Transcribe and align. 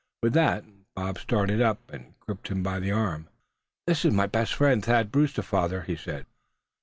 With 0.23 0.33
that 0.33 0.65
Bob 0.95 1.19
started 1.19 1.61
up, 1.61 1.91
and 1.93 2.15
gripped 2.19 2.47
him 2.47 2.63
by 2.63 2.79
the 2.79 2.91
arm. 2.91 3.27
"This 3.85 4.03
is 4.03 4.15
my 4.15 4.25
best 4.25 4.55
friend, 4.55 4.83
Thad 4.83 5.11
Brewster, 5.11 5.43
father," 5.43 5.83
he 5.83 5.95
said. 5.95 6.25